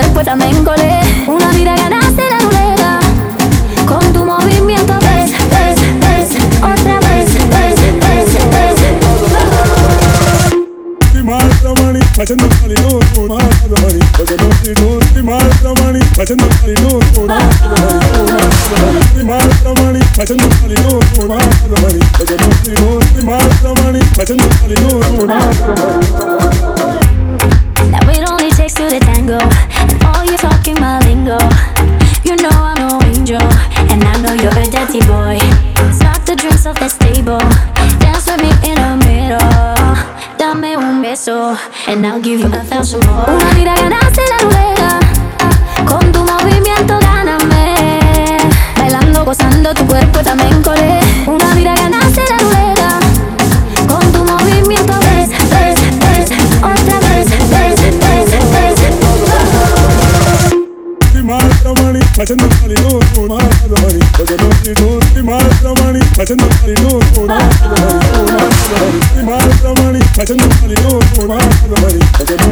después 0.00 0.26
a 0.28 0.36
mengolé. 0.36 1.00
Una 1.26 1.48
vida 1.50 1.74
ganaste 1.76 2.22
la 2.30 2.38
ruleta. 2.38 3.00
Con 3.86 4.12
tu 4.12 4.24
movimiento 4.24 4.94
ves, 5.00 5.30
ves, 5.30 5.80
ves, 6.00 6.28
otra 6.58 7.00
vez, 7.00 7.32
ves, 7.34 7.74
ves, 8.00 8.30
ves. 8.52 8.80
Y 11.14 11.22
más 11.22 11.44
la 11.62 11.70
mani, 11.82 12.00
haciendo 12.18 12.46
paliloso, 12.60 13.28
más 13.28 13.44
la 13.70 13.76
mani, 13.82 14.00
haciendo 14.14 14.48
paliloso, 14.62 15.10
y 15.16 15.22
más 15.22 15.62
la 15.62 15.70
mani, 15.74 16.00
haciendo 16.18 16.46
mani, 20.62 20.76
mani, 20.84 21.08
mani, 24.26 24.76
mani. 25.26 25.99
Table, 37.20 37.38
dance 37.98 38.26
with 38.26 38.40
me 38.40 38.50
in 38.68 38.76
the 38.76 38.92
middle. 39.04 39.40
Dame 40.38 40.76
un 40.76 41.02
beso, 41.02 41.56
and 41.86 42.06
I'll 42.06 42.20
give 42.20 42.40
you 42.40 42.46
a 42.46 42.64
thousand 42.64 43.04
more. 43.06 43.26
Una 43.28 43.50
vida 43.54 43.74
ganaste 43.74 44.22
la 44.30 44.38
rueda, 44.48 44.79
facendo 62.20 62.44
il 62.44 62.54
marino, 62.60 62.98
una, 63.16 63.38
facendo 64.12 64.48
prima 65.14 65.38
domani, 65.62 66.00
facendo 66.14 66.44
il 66.44 66.54
marino, 66.60 66.98
una, 67.16 67.48
prima 69.14 69.36
domani, 69.62 70.00
facendo 70.12 70.44
il 70.44 70.54
marino, 70.60 70.98
una, 71.16 71.38
facendo 71.38 72.48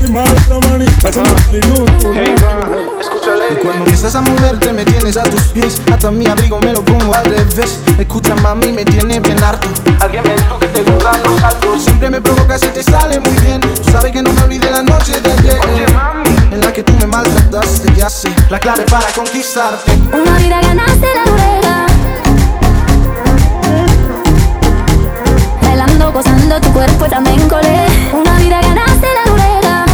prima 0.00 0.24
domani, 0.48 0.86
facendo 0.98 1.28
il 1.28 1.34
marino, 1.46 1.84
una. 2.04 3.14
Y 3.48 3.54
cuando 3.62 3.84
empiezas 3.84 4.14
a 4.16 4.20
moverte 4.22 4.72
me 4.72 4.84
tienes 4.84 5.16
a 5.16 5.22
tus 5.22 5.42
pies 5.52 5.80
Hasta 5.92 6.10
mi 6.10 6.26
abrigo 6.26 6.58
me 6.60 6.72
lo 6.72 6.84
pongo 6.84 7.14
al 7.14 7.24
revés 7.24 7.78
Escucha 7.98 8.34
mami 8.36 8.72
me 8.72 8.84
tiene 8.84 9.20
bien 9.20 9.42
harto 9.42 9.68
Alguien 10.00 10.22
me 10.24 10.34
dijo 10.34 10.58
que 10.58 10.66
te 10.68 10.82
gustan 10.82 11.22
los 11.22 11.42
altos 11.42 11.82
Siempre 11.82 12.10
me 12.10 12.20
provocas 12.20 12.62
y 12.62 12.68
te 12.68 12.82
sale 12.82 13.20
muy 13.20 13.34
bien 13.40 13.60
Tú 13.60 13.90
sabes 13.90 14.12
que 14.12 14.22
no 14.22 14.32
me 14.32 14.42
olvidé 14.42 14.70
la 14.70 14.82
noche 14.82 15.20
de 15.20 15.32
ayer 15.32 15.85
la 18.50 18.60
clave 18.60 18.84
para 18.84 19.04
conquistarte 19.16 19.90
Una 20.12 20.38
vida 20.38 20.60
ganaste 20.60 21.08
la 21.12 21.24
rueda. 21.24 21.86
Bailando, 25.60 26.12
gozando, 26.12 26.60
tu 26.60 26.72
cuerpo 26.72 27.06
también 27.06 27.48
colé. 27.48 27.84
Una 28.12 28.38
vida 28.38 28.60
ganaste 28.60 29.08
la 29.12 29.32
rueda. 29.32 29.84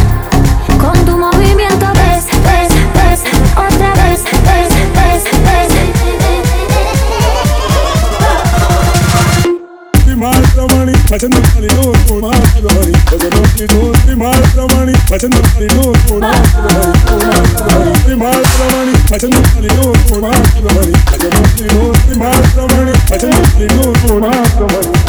Con 0.79 1.05
tu 1.05 1.17
movimiento 1.17 1.87
ves, 1.95 2.25
ves, 2.43 2.69
ves, 2.93 3.21
otra 3.57 3.93
vez, 3.95 4.23
ves, 4.23 4.69
ves, 4.93 5.23
ves. 5.23 5.73
the 18.13 18.19
man 18.19 18.33
for 18.33 18.57
the 18.57 18.75
money. 18.77 18.93
I 19.11 19.17
said 19.17 19.31
nobody 19.31 19.67
knows 19.73 20.05
the 20.05 20.21
man 20.21 20.43
for 20.53 20.61
the 20.61 20.73
money. 20.73 20.93
I 20.93 21.17
said 21.17 21.33
nobody 21.33 21.67
knows 21.73 22.05
the 22.05 22.15
man 22.19 22.43
for 22.43 22.61
the 22.61 22.75
money. 22.75 22.93
I 23.09 23.17
said 23.17 23.31
nobody 23.33 23.67
knows 23.73 24.01
the 24.03 24.19
man 24.19 24.45
for 24.53 24.59
the 24.59 24.89
money. 24.89 25.02